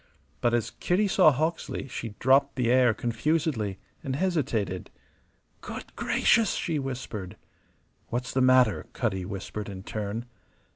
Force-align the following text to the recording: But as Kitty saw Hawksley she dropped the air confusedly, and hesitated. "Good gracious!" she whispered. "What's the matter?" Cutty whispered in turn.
But 0.41 0.55
as 0.55 0.71
Kitty 0.71 1.07
saw 1.07 1.29
Hawksley 1.31 1.87
she 1.87 2.15
dropped 2.17 2.55
the 2.55 2.71
air 2.71 2.91
confusedly, 2.91 3.77
and 4.03 4.15
hesitated. 4.15 4.89
"Good 5.61 5.95
gracious!" 5.95 6.53
she 6.55 6.79
whispered. 6.79 7.37
"What's 8.07 8.33
the 8.33 8.41
matter?" 8.41 8.87
Cutty 8.93 9.25
whispered 9.25 9.69
in 9.69 9.83
turn. 9.83 10.25